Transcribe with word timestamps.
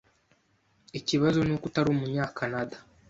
Ikibazo 0.99 1.39
nuko 1.43 1.65
utari 1.69 1.89
umunyakanada. 1.95 2.77